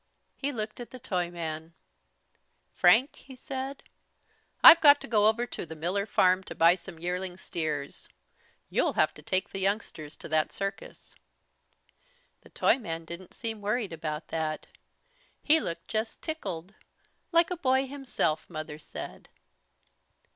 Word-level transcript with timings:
He 0.35 0.51
looked 0.51 0.79
at 0.79 0.89
the 0.89 0.97
Toyman: 0.97 1.75
"Frank," 2.73 3.17
he 3.17 3.35
said, 3.35 3.83
"I've 4.63 4.81
got 4.81 4.99
to 5.01 5.07
go 5.07 5.27
over 5.27 5.45
to 5.45 5.63
the 5.63 5.75
Miller 5.75 6.07
farm 6.07 6.43
to 6.45 6.55
buy 6.55 6.73
some 6.73 6.97
yearling 6.97 7.37
steers. 7.37 8.09
You'll 8.71 8.93
have 8.93 9.13
to 9.13 9.21
take 9.21 9.51
the 9.51 9.59
youngsters 9.59 10.17
to 10.17 10.29
that 10.29 10.51
circus." 10.51 11.13
The 12.41 12.49
Toyman 12.49 13.05
didn't 13.05 13.35
seem 13.35 13.61
worried 13.61 13.93
about 13.93 14.29
that. 14.29 14.65
He 15.43 15.59
looked 15.59 15.87
just 15.87 16.23
"tickled," 16.23 16.73
"like 17.31 17.51
a 17.51 17.55
boy 17.55 17.85
himself," 17.85 18.49
Mother 18.49 18.79
said. 18.79 19.29